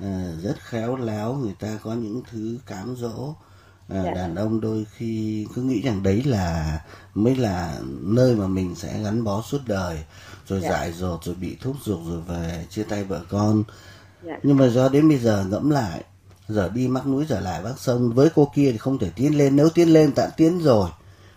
ờ, 0.00 0.36
rất 0.42 0.54
khéo 0.60 0.96
léo, 0.96 1.34
người 1.34 1.54
ta 1.58 1.78
có 1.82 1.94
những 1.94 2.22
thứ 2.30 2.58
cám 2.66 2.96
dỗ. 2.96 3.34
Dạ. 3.88 4.12
Đàn 4.14 4.34
ông 4.34 4.60
đôi 4.60 4.86
khi 4.96 5.46
cứ 5.54 5.62
nghĩ 5.62 5.82
rằng 5.82 6.02
đấy 6.02 6.22
là 6.24 6.80
mới 7.14 7.36
là 7.36 7.78
nơi 8.00 8.34
mà 8.34 8.46
mình 8.46 8.74
sẽ 8.74 9.02
gắn 9.02 9.24
bó 9.24 9.42
suốt 9.42 9.58
đời. 9.66 9.98
Rồi 10.48 10.60
Dạ. 10.60 10.68
dại 10.70 10.92
dột, 10.92 11.24
rồi 11.24 11.34
bị 11.34 11.56
thúc 11.60 11.76
giục, 11.84 12.00
rồi 12.08 12.20
về 12.20 12.66
chia 12.70 12.82
tay 12.82 13.04
vợ 13.04 13.20
con. 13.28 13.64
dạ 14.26 14.38
Nhưng 14.42 14.56
mà 14.56 14.68
do 14.68 14.88
đến 14.88 15.08
bây 15.08 15.18
giờ 15.18 15.44
ngẫm 15.48 15.70
lại, 15.70 16.04
giờ 16.48 16.70
đi 16.74 16.88
mắc 16.88 17.06
núi 17.06 17.26
giờ 17.28 17.40
lại 17.40 17.62
bắc 17.62 17.78
sông, 17.78 18.12
với 18.12 18.28
cô 18.34 18.50
kia 18.54 18.72
thì 18.72 18.78
không 18.78 18.98
thể 18.98 19.10
tiến 19.16 19.38
lên, 19.38 19.56
nếu 19.56 19.68
tiến 19.68 19.88
lên 19.88 20.12
tạm 20.12 20.30
tiến 20.36 20.58
rồi. 20.58 20.90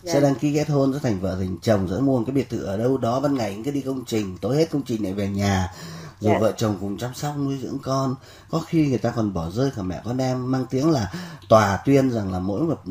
Dạ. 0.03 0.13
Sẽ 0.13 0.21
đăng 0.21 0.36
ký 0.36 0.53
kết 0.53 0.69
hôn, 0.69 0.94
sẽ 0.94 1.00
thành 1.03 1.19
vợ 1.19 1.36
thành 1.39 1.57
chồng, 1.62 1.88
sẽ 1.89 2.00
mua 2.00 2.18
một 2.18 2.24
cái 2.27 2.36
biệt 2.36 2.50
thự 2.50 2.63
ở 2.63 2.77
đâu 2.77 2.98
đó, 2.98 3.19
ban 3.19 3.36
ngày 3.36 3.62
cứ 3.65 3.71
đi 3.71 3.81
công 3.81 4.06
trình, 4.06 4.38
tối 4.42 4.57
hết 4.57 4.71
công 4.71 4.81
trình 4.86 5.03
lại 5.03 5.13
về 5.13 5.30
nhà. 5.30 5.74
Rồi 6.22 6.34
Dạ. 6.34 6.40
vợ 6.40 6.52
chồng 6.58 6.78
cùng 6.80 6.98
chăm 6.98 7.14
sóc 7.14 7.36
nuôi 7.38 7.58
dưỡng 7.62 7.78
con. 7.84 8.16
Có 8.50 8.60
khi 8.60 8.88
người 8.90 8.98
ta 8.98 9.12
còn 9.16 9.34
bỏ 9.34 9.50
rơi 9.50 9.72
cả 9.76 9.82
mẹ 9.82 10.02
con 10.06 10.18
em, 10.18 10.52
mang 10.52 10.66
tiếng 10.70 10.90
là 10.92 11.12
tòa 11.50 11.78
tuyên 11.86 12.12
rằng 12.12 12.32
là 12.32 12.40
mỗi 12.40 12.62
một 12.62 12.82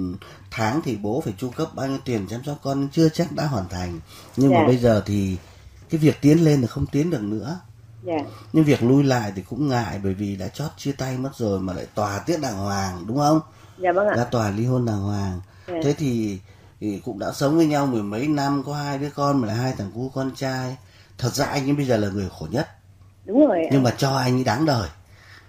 tháng 0.51 0.81
thì 0.85 0.97
bố 0.97 1.21
phải 1.25 1.35
chu 1.39 1.51
cấp 1.51 1.69
bao 1.75 1.87
nhiêu 1.87 1.99
tiền 2.05 2.27
chăm 2.31 2.45
sóc 2.45 2.57
con, 2.63 2.89
chưa 2.93 3.09
chắc 3.09 3.33
đã 3.33 3.47
hoàn 3.47 3.69
thành. 3.69 4.01
Nhưng 4.37 4.51
mà 4.55 4.61
Dạ. 4.61 4.67
bây 4.67 4.77
giờ 4.77 5.03
thì 5.07 5.37
cái 5.91 5.99
việc 5.99 6.17
tiến 6.21 6.45
lên 6.45 6.61
là 6.61 6.67
không 6.69 6.87
tiến 6.87 7.11
được 7.11 7.23
nữa 7.23 7.61
dạ 8.07 8.19
nhưng 8.53 8.65
việc 8.65 8.83
lui 8.83 9.03
lại 9.05 9.33
thì 9.37 9.43
cũng 9.43 9.69
ngại 9.69 10.01
bởi 10.05 10.15
vì 10.15 10.37
đã 10.37 10.49
chót 10.49 10.71
chia 10.77 10.93
tay 10.93 11.19
mất 11.19 11.31
rồi 11.37 11.61
mà 11.61 11.73
lại 11.73 11.87
tòa 11.95 12.19
tiết 12.19 12.41
đàng 12.41 12.57
hoàng 12.57 13.05
đúng 13.07 13.17
không 13.19 13.41
dạ 13.79 13.93
vâng 13.93 14.09
ạ 14.09 14.25
tòa 14.31 14.51
ly 14.51 14.65
hôn 14.67 14.85
đàng 14.87 15.01
hoàng 15.01 15.41
Dạ. 15.69 15.75
thế 15.85 15.93
thì, 15.99 16.39
thì 16.81 17.01
cũng 17.05 17.19
đã 17.19 17.33
sống 17.33 17.57
với 17.57 17.67
nhau 17.67 17.87
mười 17.87 18.03
mấy 18.03 18.29
năm 18.29 18.63
có 18.67 18.75
hai 18.75 18.99
đứa 18.99 19.11
con 19.11 19.41
mà 19.41 19.49
là 19.49 19.55
hai 19.55 19.73
thằng 19.79 19.91
cu 19.95 20.09
con 20.15 20.31
trai 20.37 20.77
thật 21.19 21.35
ra 21.35 21.45
anh 21.45 21.65
ấy 21.71 21.73
bây 21.77 21.87
giờ 21.87 21.97
là 21.97 22.09
người 22.09 22.29
khổ 22.39 22.47
nhất 22.51 22.69
đúng 23.25 23.47
rồi 23.47 23.69
nhưng 23.73 23.83
mà 23.83 23.91
cho 23.99 24.17
anh 24.17 24.37
ấy 24.37 24.45
đáng 24.45 24.65
đời. 24.65 24.89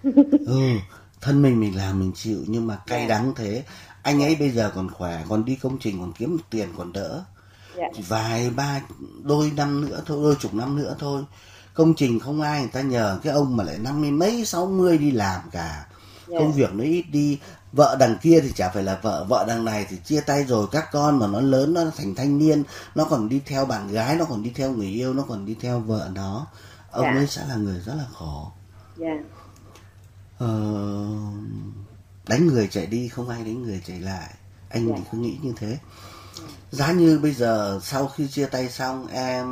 Ừ 0.45 0.77
thân 1.21 1.41
mình 1.41 1.59
mình 1.59 1.77
làm 1.77 2.00
mình 2.00 2.12
chịu 2.15 2.39
nhưng 2.47 2.68
mà 2.68 2.77
cay 2.88 3.07
đắng 3.07 3.33
thế. 3.35 3.63
Anh 4.01 4.23
ấy 4.23 4.35
bây 4.35 4.50
giờ 4.50 4.71
còn 4.75 4.89
khỏe 4.91 5.23
còn 5.29 5.45
đi 5.45 5.56
công 5.56 5.77
trình 5.79 6.00
còn 6.00 6.13
kiếm 6.13 6.38
tiền 6.50 6.69
còn 6.77 6.94
đỡ. 6.94 7.23
Dạ. 7.77 7.83
Chỉ 7.95 8.03
vài 8.07 8.50
ba 8.50 8.81
đôi 9.23 9.51
năm 9.56 9.81
nữa 9.81 10.01
thôi 10.06 10.19
đôi 10.23 10.35
chục 10.39 10.53
năm 10.53 10.75
nữa 10.75 10.95
thôi. 11.00 11.23
Công 11.73 11.94
trình 11.94 12.19
không 12.19 12.41
ai 12.41 12.59
người 12.59 12.69
ta 12.69 12.81
nhờ 12.81 13.19
cái 13.23 13.33
ông 13.33 13.57
mà 13.57 13.63
lại 13.63 13.77
năm 13.77 14.01
mươi 14.01 14.12
mấy 14.12 14.45
sáu 14.45 14.65
mươi 14.65 14.97
đi 14.97 15.12
làm 15.12 15.41
cả. 15.51 15.85
Dạ. 16.27 16.39
công 16.39 16.53
việc 16.53 16.73
nó 16.73 16.83
ít 16.83 17.06
đi. 17.12 17.39
Vợ 17.71 17.95
đằng 18.00 18.18
kia 18.21 18.39
thì 18.44 18.51
chả 18.56 18.69
phải 18.69 18.83
là 18.83 19.00
vợ 19.01 19.25
vợ 19.29 19.45
đằng 19.47 19.65
này 19.65 19.85
thì 19.89 19.97
chia 20.06 20.21
tay 20.21 20.44
rồi. 20.44 20.68
Các 20.71 20.91
con 20.91 21.19
mà 21.19 21.27
nó 21.27 21.41
lớn 21.41 21.73
nó 21.73 21.81
thành 21.97 22.15
thanh 22.15 22.38
niên 22.38 22.63
nó 22.95 23.03
còn 23.03 23.29
đi 23.29 23.41
theo 23.45 23.65
bạn 23.65 23.88
gái 23.88 24.15
nó 24.15 24.25
còn 24.25 24.44
đi 24.44 24.51
theo 24.56 24.71
người 24.71 24.88
yêu 24.88 25.13
nó 25.13 25.23
còn 25.27 25.45
đi 25.45 25.56
theo 25.62 25.79
vợ 25.79 26.09
nó 26.13 26.47
ông 26.91 27.03
Dạ. 27.05 27.11
ấy 27.19 27.27
sẽ 27.27 27.45
là 27.47 27.55
người 27.55 27.79
rất 27.79 27.93
là 27.97 28.05
khổ. 28.13 28.51
Dạ. 28.97 29.23
Ờ, 30.38 30.47
đánh 32.27 32.47
người 32.47 32.67
chạy 32.71 32.85
đi 32.85 33.07
không 33.07 33.29
ai 33.29 33.43
đánh 33.43 33.63
người 33.63 33.81
chạy 33.88 33.99
lại. 33.99 34.29
Anh 34.69 34.88
Dạ. 34.88 34.93
thì 34.97 35.01
cứ 35.11 35.17
nghĩ 35.17 35.38
như 35.41 35.53
thế. 35.57 35.77
Giá 36.71 36.91
như 36.91 37.19
bây 37.23 37.31
giờ 37.33 37.79
sau 37.83 38.07
khi 38.07 38.27
chia 38.27 38.45
tay 38.45 38.69
xong 38.69 39.07
em 39.07 39.45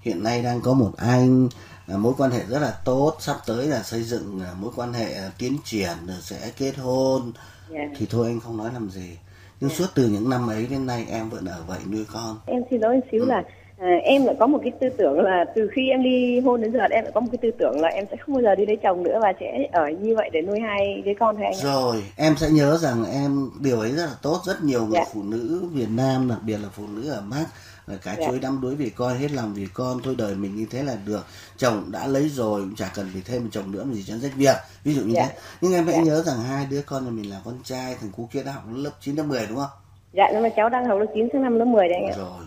hiện 0.00 0.22
nay 0.22 0.42
đang 0.42 0.60
có 0.60 0.72
một 0.74 0.92
anh 0.96 1.48
à, 1.88 1.96
mối 1.96 2.14
quan 2.18 2.30
hệ 2.30 2.44
rất 2.46 2.58
là 2.58 2.78
tốt. 2.84 3.16
Sắp 3.20 3.36
tới 3.46 3.66
là 3.66 3.82
xây 3.82 4.02
dựng 4.02 4.40
à, 4.40 4.54
mối 4.60 4.72
quan 4.76 4.92
hệ 4.92 5.14
à, 5.14 5.30
tiến 5.38 5.58
triển 5.64 6.06
rồi 6.06 6.16
sẽ 6.22 6.52
kết 6.56 6.76
hôn. 6.76 7.32
Dạ. 7.70 7.78
Thì 7.96 8.06
thôi 8.10 8.26
anh 8.26 8.40
không 8.40 8.56
nói 8.56 8.72
làm 8.72 8.90
gì. 8.90 9.18
Nhưng 9.60 9.70
suốt 9.70 9.86
từ 9.94 10.06
những 10.08 10.30
năm 10.30 10.46
ấy 10.50 10.66
đến 10.66 10.86
nay 10.86 11.06
em 11.08 11.30
vẫn 11.30 11.44
ở 11.44 11.62
vậy 11.66 11.78
nuôi 11.90 12.04
con. 12.12 12.38
Em 12.46 12.62
xin 12.70 12.80
lỗi 12.80 12.94
một 12.94 13.00
Ừ. 13.04 13.08
xíu 13.12 13.24
là 13.26 13.42
à, 13.78 13.88
em 14.04 14.24
lại 14.26 14.36
có 14.40 14.46
một 14.46 14.58
cái 14.62 14.72
tư 14.80 14.88
tưởng 14.98 15.20
là 15.20 15.44
từ 15.54 15.68
khi 15.74 15.88
em 15.90 16.02
ly 16.02 16.40
hôn 16.40 16.60
đến 16.62 16.72
giờ 16.72 16.78
em 16.90 17.04
lại 17.04 17.12
có 17.14 17.20
một 17.20 17.28
cái 17.32 17.38
tư 17.42 17.50
tưởng 17.58 17.80
là 17.80 17.88
em 17.88 18.04
sẽ 18.10 18.16
không 18.16 18.34
bao 18.34 18.42
giờ 18.42 18.54
đi 18.54 18.66
lấy 18.66 18.76
chồng 18.82 19.02
nữa 19.02 19.18
và 19.22 19.32
sẽ 19.40 19.68
ở 19.72 19.88
như 19.88 20.16
vậy 20.16 20.30
để 20.32 20.42
nuôi 20.42 20.60
hai 20.60 21.02
đứa 21.04 21.12
con 21.20 21.36
thôi 21.36 21.44
anh 21.44 21.54
rồi 21.62 22.02
em 22.16 22.34
sẽ 22.36 22.50
nhớ 22.50 22.76
rằng 22.78 23.04
em 23.12 23.50
điều 23.60 23.80
ấy 23.80 23.90
rất 23.90 24.06
là 24.06 24.14
tốt 24.22 24.40
rất 24.46 24.62
nhiều 24.62 24.80
người 24.86 24.94
Dạ. 24.94 25.04
phụ 25.14 25.22
nữ 25.22 25.64
Việt 25.72 25.88
Nam 25.96 26.28
đặc 26.28 26.38
biệt 26.42 26.56
là 26.62 26.68
phụ 26.72 26.82
nữ 26.94 27.10
ở 27.10 27.20
Mác 27.20 27.44
là 27.86 27.96
cái 28.02 28.16
Dạ. 28.20 28.26
chối 28.26 28.38
đắm 28.42 28.58
đuối 28.62 28.74
vì 28.74 28.90
con 28.90 29.16
hết 29.18 29.30
lòng 29.32 29.52
vì 29.54 29.66
con 29.74 29.98
thôi 30.04 30.14
đời 30.18 30.34
mình 30.34 30.56
như 30.56 30.66
thế 30.70 30.82
là 30.82 30.96
được 31.06 31.26
chồng 31.56 31.84
đã 31.92 32.06
lấy 32.06 32.28
rồi 32.28 32.60
cũng 32.60 32.74
chả 32.76 32.90
cần 32.94 33.06
phải 33.12 33.22
thêm 33.26 33.42
một 33.42 33.48
chồng 33.52 33.72
nữa 33.72 33.84
mà 33.84 33.94
gì 33.94 34.04
cho 34.06 34.14
rách 34.16 34.32
việc 34.36 34.56
ví 34.84 34.94
dụ 34.94 35.02
như 35.02 35.14
Dạ. 35.14 35.26
thế 35.26 35.34
nhưng 35.60 35.74
em 35.74 35.86
hãy 35.86 35.94
Dạ. 35.96 36.02
nhớ 36.02 36.22
rằng 36.22 36.36
hai 36.48 36.66
đứa 36.70 36.80
con 36.86 37.04
nhà 37.04 37.10
mình 37.10 37.30
là 37.30 37.36
con 37.44 37.54
trai 37.64 37.96
thằng 38.00 38.10
cú 38.16 38.28
kia 38.32 38.42
đã 38.42 38.52
học 38.52 38.62
lớp 38.74 38.90
9 39.00 39.16
lớp 39.16 39.22
10 39.22 39.46
đúng 39.48 39.56
không 39.58 39.70
Dạ 40.12 40.24
nhưng 40.32 40.42
mà 40.42 40.48
cháu 40.56 40.68
đang 40.68 40.84
học 40.84 40.98
lớp 40.98 41.06
9 41.14 41.28
sang 41.32 41.42
năm 41.42 41.58
lớp 41.58 41.64
10 41.64 41.88
đấy 41.88 41.98
anh 42.02 42.06
ạ. 42.10 42.14
rồi 42.18 42.40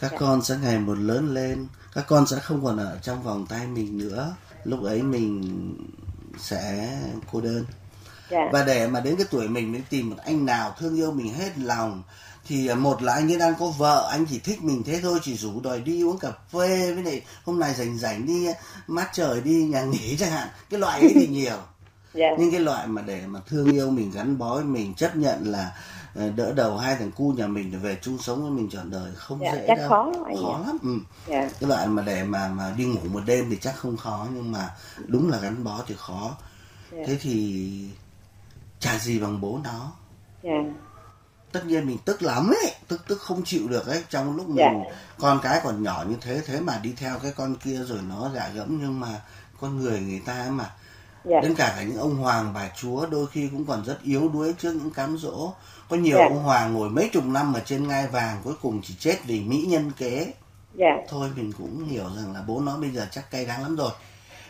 các 0.00 0.10
Dạ. 0.12 0.16
con 0.20 0.42
sẽ 0.44 0.56
ngày 0.62 0.78
một 0.78 0.98
lớn 0.98 1.34
lên 1.34 1.66
các 1.94 2.04
con 2.08 2.26
sẽ 2.26 2.36
không 2.38 2.64
còn 2.64 2.76
ở 2.76 2.98
trong 3.02 3.22
vòng 3.22 3.46
tay 3.46 3.66
mình 3.66 3.98
nữa 3.98 4.34
lúc 4.64 4.84
ấy 4.84 5.02
mình 5.02 5.44
sẽ 6.38 6.96
cô 7.32 7.40
đơn 7.40 7.64
Dạ. 8.30 8.48
và 8.52 8.64
để 8.64 8.86
mà 8.88 9.00
đến 9.00 9.16
cái 9.16 9.26
tuổi 9.30 9.48
mình 9.48 9.72
mới 9.72 9.82
tìm 9.90 10.10
một 10.10 10.16
anh 10.24 10.46
nào 10.46 10.74
thương 10.78 10.96
yêu 10.96 11.12
mình 11.12 11.34
hết 11.34 11.58
lòng 11.58 12.02
thì 12.46 12.66
à, 12.66 12.74
một 12.74 13.02
là 13.02 13.12
anh 13.14 13.32
ấy 13.32 13.38
đang 13.38 13.54
có 13.58 13.66
vợ 13.66 14.08
anh 14.12 14.24
chỉ 14.30 14.38
thích 14.38 14.62
mình 14.62 14.82
thế 14.86 15.00
thôi 15.02 15.18
chỉ 15.22 15.36
rủ 15.36 15.60
đòi 15.60 15.80
đi 15.80 16.02
uống 16.04 16.18
cà 16.18 16.28
phê 16.52 16.92
với 16.94 17.04
lại 17.04 17.22
hôm 17.44 17.58
nay 17.60 17.74
rảnh 17.74 17.98
rảnh 17.98 18.26
đi 18.26 18.46
mát 18.86 19.08
trời 19.12 19.40
đi 19.40 19.64
nhà 19.64 19.82
nghỉ 19.82 20.16
chẳng 20.20 20.30
hạn 20.30 20.48
cái 20.70 20.80
loại 20.80 21.00
ấy 21.00 21.12
thì 21.14 21.26
nhiều 21.26 21.56
Dạ. 22.14 22.26
nhưng 22.38 22.50
cái 22.50 22.60
loại 22.60 22.86
mà 22.86 23.02
để 23.02 23.22
mà 23.26 23.40
thương 23.48 23.72
yêu 23.72 23.90
mình 23.90 24.10
gắn 24.10 24.38
bó 24.38 24.54
với 24.54 24.64
mình 24.64 24.94
chấp 24.94 25.16
nhận 25.16 25.50
là 25.52 25.72
đỡ 26.14 26.52
đầu 26.52 26.76
hai 26.78 26.96
thằng 26.96 27.10
cu 27.12 27.32
nhà 27.32 27.46
mình 27.46 27.72
để 27.72 27.78
về 27.78 27.98
chung 28.02 28.18
sống 28.18 28.42
với 28.42 28.50
mình 28.50 28.70
trọn 28.70 28.90
đời 28.90 29.12
không 29.16 29.40
Dạ, 29.40 29.52
dễ 29.54 29.64
chắc 29.68 29.78
đâu 29.78 29.88
khó 29.88 30.12
khó 30.24 30.28
nhỉ? 30.30 30.66
lắm 30.66 30.78
ừ. 30.82 30.98
Dạ. 31.26 31.50
cái 31.60 31.68
loại 31.68 31.86
mà 31.86 32.02
để 32.02 32.24
mà 32.24 32.48
mà 32.48 32.74
đi 32.76 32.84
ngủ 32.84 33.00
một 33.12 33.20
đêm 33.26 33.50
thì 33.50 33.56
chắc 33.60 33.76
không 33.76 33.96
khó 33.96 34.26
nhưng 34.34 34.52
mà 34.52 34.70
đúng 35.06 35.30
là 35.30 35.38
gắn 35.38 35.64
bó 35.64 35.82
thì 35.86 35.94
khó 35.98 36.36
Dạ. 36.92 37.02
thế 37.06 37.18
thì 37.20 37.88
chả 38.80 38.98
gì 38.98 39.18
bằng 39.18 39.40
bố 39.40 39.60
nó 39.64 39.92
Dạ. 40.42 40.50
tất 41.52 41.66
nhiên 41.66 41.86
mình 41.86 41.98
tức 42.04 42.22
lắm 42.22 42.50
ấy 42.64 42.74
tức 42.88 43.02
tức 43.08 43.20
không 43.20 43.42
chịu 43.44 43.68
được 43.68 43.86
ấy 43.86 44.04
trong 44.10 44.36
lúc 44.36 44.48
mình 44.48 44.56
Dạ. 44.58 44.72
con 45.18 45.40
cái 45.42 45.60
còn 45.64 45.82
nhỏ 45.82 46.04
như 46.08 46.16
thế 46.20 46.42
thế 46.46 46.60
mà 46.60 46.78
đi 46.82 46.92
theo 46.96 47.18
cái 47.18 47.32
con 47.36 47.54
kia 47.54 47.84
rồi 47.84 47.98
nó 48.08 48.30
dạ 48.34 48.50
gẫm 48.54 48.78
nhưng 48.82 49.00
mà 49.00 49.20
con 49.60 49.78
người 49.78 50.00
người 50.00 50.22
ta 50.26 50.32
ấy 50.38 50.50
mà 50.50 50.70
Dạ. 51.24 51.40
đến 51.42 51.54
cả 51.54 51.72
cả 51.76 51.82
những 51.82 51.98
ông 51.98 52.16
hoàng 52.16 52.52
bà 52.54 52.68
chúa 52.76 53.06
đôi 53.06 53.26
khi 53.26 53.48
cũng 53.52 53.64
còn 53.64 53.84
rất 53.84 53.98
yếu 54.02 54.28
đuối 54.28 54.54
trước 54.58 54.72
những 54.72 54.90
cám 54.90 55.16
dỗ 55.18 55.52
có 55.88 55.96
nhiều 55.96 56.18
Dạ. 56.18 56.24
ông 56.24 56.42
hoàng 56.42 56.74
ngồi 56.74 56.90
mấy 56.90 57.08
chục 57.12 57.24
năm 57.24 57.52
ở 57.52 57.60
trên 57.64 57.88
ngai 57.88 58.06
vàng 58.06 58.36
cuối 58.44 58.54
cùng 58.62 58.80
chỉ 58.82 58.94
chết 58.98 59.16
vì 59.26 59.40
mỹ 59.40 59.64
nhân 59.68 59.92
kế 59.98 60.32
Dạ. 60.74 60.96
thôi 61.08 61.28
mình 61.36 61.52
cũng 61.58 61.84
hiểu 61.88 62.04
rằng 62.16 62.32
là 62.34 62.40
bố 62.46 62.60
nó 62.60 62.76
bây 62.76 62.90
giờ 62.90 63.06
chắc 63.10 63.30
cay 63.30 63.44
đắng 63.44 63.62
lắm 63.62 63.76
rồi 63.76 63.90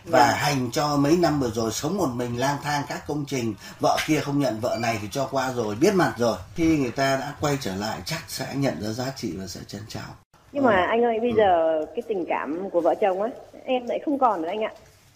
và 0.05 0.25
yeah. 0.25 0.37
hành 0.39 0.71
cho 0.73 0.97
mấy 0.97 1.17
năm 1.17 1.41
vừa 1.41 1.51
rồi 1.51 1.73
sống 1.73 1.97
một 1.97 2.09
mình 2.15 2.39
lang 2.39 2.57
thang 2.63 2.83
các 2.89 3.07
công 3.07 3.25
trình 3.29 3.55
vợ 3.81 3.99
kia 4.07 4.21
không 4.21 4.39
nhận 4.39 4.61
vợ 4.61 4.77
này 4.81 4.99
thì 5.03 5.09
cho 5.11 5.29
qua 5.31 5.53
rồi 5.53 5.75
biết 5.75 5.95
mặt 5.95 6.15
rồi 6.19 6.37
khi 6.55 6.79
người 6.79 6.91
ta 6.91 7.17
đã 7.17 7.35
quay 7.41 7.59
trở 7.61 7.75
lại 7.77 7.99
chắc 8.05 8.23
sẽ 8.29 8.47
nhận 8.55 8.83
ra 8.83 8.89
giá 8.93 9.13
trị 9.17 9.33
và 9.39 9.47
sẽ 9.47 9.61
trân 9.67 9.83
trọng 9.89 10.11
nhưng 10.53 10.65
mà 10.65 10.87
anh 10.91 11.05
ơi 11.05 11.19
bây 11.21 11.31
ừ. 11.31 11.37
giờ 11.37 11.81
cái 11.95 12.03
tình 12.09 12.25
cảm 12.29 12.71
của 12.71 12.81
vợ 12.81 12.95
chồng 13.01 13.21
ấy 13.21 13.31
em 13.65 13.87
lại 13.87 14.01
không 14.05 14.19
còn 14.19 14.43
nữa 14.43 14.49
anh 14.49 14.65
ạ 14.65 14.73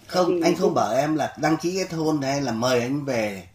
không 0.07 0.35
vì... 0.35 0.41
anh 0.43 0.57
không 0.57 0.75
bảo 0.75 0.95
em 0.95 1.17
là 1.17 1.35
đăng 1.37 1.57
ký 1.57 1.77
kết 1.77 1.97
hôn 1.97 2.23
hay 2.23 2.43
là 2.43 2.53
mời 2.53 2.81
anh 2.81 3.05
về. 3.05 3.47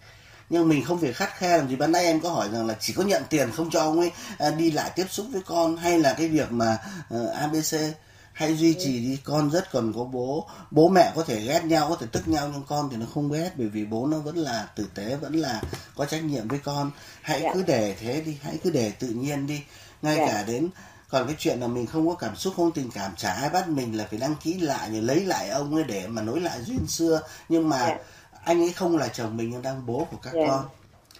Nhưng 0.49 0.69
mình 0.69 0.85
không 0.85 1.01
phải 1.01 1.13
khắt 1.13 1.37
khe 1.37 1.57
làm 1.57 1.69
gì. 1.69 1.75
Ban 1.75 1.91
nãy 1.91 2.03
em 2.03 2.21
có 2.21 2.29
hỏi 2.29 2.49
rằng 2.51 2.67
là 2.67 2.75
chỉ 2.79 2.93
có 2.93 3.03
nhận 3.03 3.23
tiền 3.29 3.51
không 3.51 3.69
cho 3.71 3.79
ông 3.79 3.99
ấy 3.99 4.11
à, 4.37 4.49
đi 4.49 4.71
lại 4.71 4.91
tiếp 4.95 5.05
xúc 5.09 5.25
với 5.31 5.41
con 5.45 5.77
hay 5.77 5.99
là 5.99 6.13
cái 6.17 6.27
việc 6.27 6.51
mà 6.51 6.77
uh, 7.15 7.33
abc 7.33 7.75
hay 8.33 8.55
duy 8.55 8.73
trì 8.73 8.99
đi 8.99 9.17
con 9.23 9.49
rất 9.49 9.71
còn 9.71 9.93
có 9.93 10.03
bố. 10.03 10.47
Bố 10.71 10.89
mẹ 10.89 11.11
có 11.15 11.23
thể 11.23 11.41
ghét 11.41 11.65
nhau 11.65 11.89
có 11.89 11.95
thể 11.95 12.07
tức 12.11 12.27
nhau 12.27 12.49
nhưng 12.53 12.63
con 12.67 12.89
thì 12.91 12.97
nó 12.97 13.05
không 13.13 13.31
ghét 13.31 13.51
bởi 13.55 13.67
vì 13.67 13.85
bố 13.85 14.07
nó 14.07 14.17
vẫn 14.19 14.37
là 14.37 14.67
tử 14.75 14.85
tế 14.95 15.15
vẫn 15.15 15.33
là 15.33 15.61
có 15.95 16.05
trách 16.05 16.23
nhiệm 16.23 16.47
với 16.47 16.59
con. 16.59 16.91
Hãy 17.21 17.41
dạ. 17.43 17.51
cứ 17.53 17.63
để 17.63 17.95
thế 17.99 18.21
đi 18.21 18.37
hãy 18.41 18.57
cứ 18.63 18.69
để 18.69 18.91
tự 18.99 19.07
nhiên 19.07 19.47
đi. 19.47 19.61
Ngay 20.01 20.15
dạ. 20.17 20.27
cả 20.27 20.43
đến 20.47 20.69
còn 21.09 21.27
cái 21.27 21.35
chuyện 21.39 21.59
là 21.59 21.67
mình 21.67 21.85
không 21.85 22.07
có 22.07 22.15
cảm 22.15 22.35
xúc 22.35 22.53
không 22.57 22.71
tình 22.71 22.89
cảm 22.93 23.11
chả 23.17 23.31
ai 23.31 23.49
bắt 23.53 23.69
mình 23.69 23.97
là 23.97 24.07
phải 24.09 24.19
đăng 24.19 24.35
ký 24.43 24.59
lại 24.59 24.89
rồi 24.91 25.01
lấy 25.01 25.19
lại 25.19 25.49
ông 25.49 25.75
ấy 25.75 25.83
để 25.87 26.07
mà 26.07 26.21
nối 26.21 26.39
lại 26.39 26.59
duyên 26.61 26.87
xưa 26.87 27.21
nhưng 27.49 27.69
mà 27.69 27.85
yeah. 27.85 27.97
Dạ. 27.97 28.39
anh 28.43 28.61
ấy 28.61 28.71
không 28.75 28.97
là 28.97 29.07
chồng 29.07 29.37
mình 29.37 29.49
nhưng 29.51 29.61
đang 29.61 29.85
bố 29.87 30.07
của 30.11 30.17
các 30.23 30.33
yeah. 30.33 30.47
Dạ. 30.47 30.55
con 30.55 30.65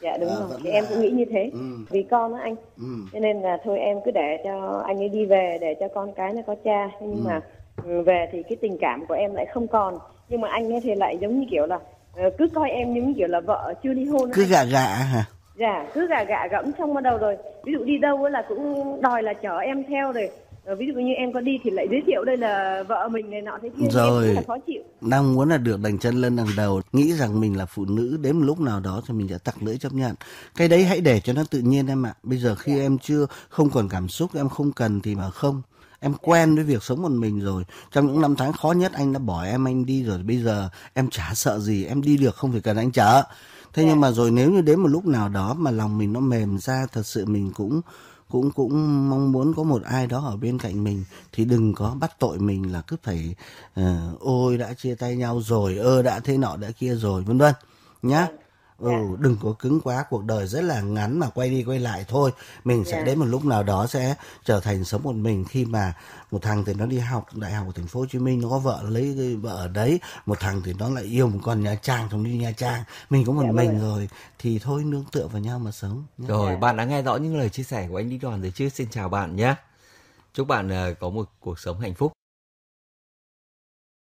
dạ 0.01 0.17
đúng 0.17 0.29
à, 0.29 0.35
rồi 0.35 0.59
thì 0.63 0.69
là... 0.69 0.75
em 0.75 0.85
cũng 0.89 1.01
nghĩ 1.01 1.09
như 1.09 1.25
thế 1.31 1.49
ừ. 1.53 1.59
vì 1.89 2.03
con 2.03 2.33
á 2.33 2.39
anh 2.43 2.55
ừ. 2.77 2.95
cho 3.13 3.19
nên 3.19 3.41
là 3.41 3.57
thôi 3.63 3.79
em 3.79 3.97
cứ 4.05 4.11
để 4.11 4.37
cho 4.43 4.83
anh 4.87 4.97
ấy 4.97 5.09
đi 5.09 5.25
về 5.25 5.57
để 5.61 5.75
cho 5.79 5.87
con 5.95 6.13
cái 6.13 6.33
nó 6.33 6.41
có 6.47 6.55
cha 6.63 6.89
nhưng 7.01 7.15
ừ. 7.15 7.21
mà 7.25 7.41
ừ, 7.85 8.01
về 8.01 8.29
thì 8.31 8.43
cái 8.43 8.57
tình 8.61 8.77
cảm 8.81 9.05
của 9.05 9.13
em 9.13 9.33
lại 9.33 9.45
không 9.53 9.67
còn 9.67 9.97
nhưng 10.29 10.41
mà 10.41 10.49
anh 10.49 10.73
ấy 10.73 10.81
thì 10.83 10.95
lại 10.95 11.17
giống 11.21 11.39
như 11.39 11.45
kiểu 11.51 11.65
là 11.65 11.79
ờ, 12.15 12.29
cứ 12.37 12.47
coi 12.55 12.69
em 12.69 12.93
như 12.93 13.13
kiểu 13.17 13.27
là 13.27 13.39
vợ 13.39 13.73
chưa 13.83 13.93
ly 13.93 14.05
hôn 14.05 14.31
cứ 14.33 14.45
gạ 14.45 14.63
gạ 14.63 14.85
hả 14.85 15.25
dạ 15.59 15.85
cứ 15.93 16.07
gà 16.07 16.23
gà 16.23 16.47
gẫm 16.51 16.65
xong 16.77 16.93
bắt 16.93 17.03
đầu 17.03 17.17
rồi. 17.17 17.37
Ví 17.65 17.73
dụ 17.73 17.83
đi 17.85 17.97
đâu 17.97 18.27
là 18.27 18.43
cũng 18.49 19.01
đòi 19.01 19.23
là 19.23 19.33
chở 19.33 19.57
em 19.57 19.83
theo 19.89 20.11
rồi. 20.11 20.29
Ờ, 20.65 20.75
ví 20.75 20.87
dụ 20.87 20.93
như 20.93 21.13
em 21.13 21.33
có 21.33 21.41
đi 21.41 21.59
thì 21.63 21.69
lại 21.69 21.87
giới 21.91 22.01
thiệu 22.07 22.23
đây 22.23 22.37
là 22.37 22.83
vợ 22.87 23.07
mình 23.11 23.29
này 23.29 23.41
nọ 23.41 23.57
thế 23.61 23.69
kia. 23.69 23.87
Rồi 23.91 24.25
em 24.25 24.35
là 24.35 24.41
khó 24.47 24.57
chịu. 24.67 24.81
Đang 25.01 25.33
muốn 25.33 25.49
là 25.49 25.57
được 25.57 25.79
đành 25.83 25.97
chân 25.97 26.15
lên 26.15 26.35
đằng 26.35 26.47
đầu 26.57 26.81
nghĩ 26.93 27.13
rằng 27.13 27.39
mình 27.39 27.57
là 27.57 27.65
phụ 27.65 27.85
nữ 27.85 28.17
đến 28.21 28.37
một 28.37 28.45
lúc 28.45 28.59
nào 28.59 28.79
đó 28.79 29.01
thì 29.07 29.13
mình 29.13 29.27
sẽ 29.27 29.37
tặc 29.43 29.63
lưỡi 29.63 29.77
chấp 29.77 29.93
nhận. 29.93 30.15
Cái 30.55 30.67
đấy 30.67 30.83
hãy 30.83 31.01
để 31.01 31.19
cho 31.19 31.33
nó 31.33 31.43
tự 31.51 31.59
nhiên 31.59 31.87
em 31.87 32.05
ạ. 32.05 32.13
Bây 32.23 32.37
giờ 32.37 32.55
khi 32.55 32.71
yeah. 32.71 32.85
em 32.85 32.97
chưa 32.97 33.25
không 33.49 33.69
còn 33.69 33.89
cảm 33.89 34.07
xúc 34.07 34.29
em 34.35 34.49
không 34.49 34.71
cần 34.71 35.01
thì 35.01 35.15
mà 35.15 35.29
không. 35.29 35.61
Em 35.99 36.13
quen 36.21 36.55
với 36.55 36.63
việc 36.63 36.83
sống 36.83 37.01
một 37.01 37.11
mình 37.11 37.39
rồi. 37.39 37.63
Trong 37.91 38.07
những 38.07 38.21
năm 38.21 38.35
tháng 38.35 38.53
khó 38.53 38.71
nhất 38.71 38.91
anh 38.95 39.13
đã 39.13 39.19
bỏ 39.19 39.43
em 39.43 39.67
anh 39.67 39.85
đi 39.85 40.03
rồi. 40.03 40.17
Bây 40.17 40.37
giờ 40.37 40.69
em 40.93 41.09
chả 41.09 41.31
sợ 41.33 41.59
gì 41.59 41.85
em 41.85 42.01
đi 42.01 42.17
được 42.17 42.35
không 42.35 42.51
phải 42.51 42.61
cần 42.61 42.77
anh 42.77 42.91
chở 42.91 43.23
thế 43.73 43.83
yeah. 43.83 43.93
nhưng 43.93 44.01
mà 44.01 44.11
rồi 44.11 44.31
nếu 44.31 44.51
như 44.51 44.61
đến 44.61 44.79
một 44.79 44.87
lúc 44.87 45.05
nào 45.05 45.29
đó 45.29 45.53
mà 45.53 45.71
lòng 45.71 45.97
mình 45.97 46.13
nó 46.13 46.19
mềm 46.19 46.57
ra 46.57 46.85
thật 46.91 47.05
sự 47.05 47.25
mình 47.25 47.51
cũng 47.55 47.81
cũng 48.29 48.51
cũng 48.51 49.09
mong 49.09 49.31
muốn 49.31 49.53
có 49.53 49.63
một 49.63 49.83
ai 49.83 50.07
đó 50.07 50.23
ở 50.25 50.37
bên 50.37 50.57
cạnh 50.57 50.83
mình 50.83 51.03
thì 51.31 51.45
đừng 51.45 51.73
có 51.73 51.95
bắt 51.99 52.11
tội 52.19 52.39
mình 52.39 52.71
là 52.71 52.81
cứ 52.81 52.95
phải 53.03 53.35
uh, 53.79 54.19
ôi 54.19 54.57
đã 54.57 54.73
chia 54.73 54.95
tay 54.95 55.15
nhau 55.15 55.41
rồi 55.41 55.77
ơ 55.77 56.01
đã 56.01 56.19
thế 56.19 56.37
nọ 56.37 56.55
đã 56.57 56.71
kia 56.71 56.95
rồi 56.95 57.23
vân 57.23 57.37
vân 57.37 57.53
nhá 58.01 58.17
yeah. 58.17 58.31
Dạ. 58.81 58.99
đừng 59.19 59.37
có 59.41 59.53
cứng 59.59 59.81
quá 59.81 60.05
cuộc 60.09 60.23
đời 60.23 60.47
rất 60.47 60.61
là 60.61 60.81
ngắn 60.81 61.19
mà 61.19 61.29
quay 61.29 61.49
đi 61.49 61.63
quay 61.63 61.79
lại 61.79 62.05
thôi 62.07 62.31
mình 62.63 62.85
sẽ 62.85 62.91
yeah. 62.91 63.05
Dạ. 63.05 63.05
đến 63.05 63.19
một 63.19 63.25
lúc 63.25 63.45
nào 63.45 63.63
đó 63.63 63.87
sẽ 63.87 64.15
trở 64.45 64.59
thành 64.59 64.83
sống 64.83 65.03
một 65.03 65.15
mình 65.15 65.45
khi 65.45 65.65
mà 65.65 65.93
một 66.31 66.39
thằng 66.41 66.65
thì 66.65 66.73
nó 66.73 66.85
đi 66.85 66.97
học 66.97 67.25
đại 67.35 67.51
học 67.51 67.67
ở 67.67 67.71
thành 67.75 67.87
phố 67.87 67.99
Hồ 67.99 68.05
Chí 68.11 68.19
Minh 68.19 68.41
nó 68.41 68.49
có 68.49 68.59
vợ 68.59 68.83
lấy 68.89 69.35
vợ 69.41 69.55
ở 69.55 69.67
đấy 69.67 69.99
một 70.25 70.39
thằng 70.39 70.61
thì 70.65 70.73
nó 70.79 70.89
lại 70.89 71.03
yêu 71.03 71.27
một 71.27 71.39
con 71.43 71.63
Nha 71.63 71.75
Trang 71.75 72.07
trong 72.11 72.23
đi 72.23 72.37
Nha 72.37 72.51
Trang 72.51 72.83
mình 73.09 73.25
có 73.25 73.33
một 73.33 73.41
yeah, 73.41 73.55
dạ 73.55 73.61
mình 73.61 73.71
vâng. 73.71 73.79
rồi 73.79 74.09
thì 74.39 74.59
thôi 74.59 74.83
nương 74.83 75.05
tựa 75.11 75.27
vào 75.27 75.41
nhau 75.41 75.59
mà 75.59 75.71
sống 75.71 76.03
rồi 76.17 76.55
bạn 76.55 76.77
đã 76.77 76.85
nghe 76.85 77.01
rõ 77.01 77.15
những 77.15 77.37
lời 77.37 77.49
chia 77.49 77.63
sẻ 77.63 77.87
của 77.89 77.97
anh 77.97 78.09
Đi 78.09 78.17
Đoàn 78.17 78.41
rồi 78.41 78.51
chứ 78.55 78.69
xin 78.69 78.87
chào 78.91 79.09
bạn 79.09 79.35
nhé 79.35 79.55
chúc 80.33 80.47
bạn 80.47 80.91
uh, 80.91 80.99
có 80.99 81.09
một 81.09 81.29
cuộc 81.39 81.59
sống 81.59 81.79
hạnh 81.79 81.93
phúc 81.93 82.11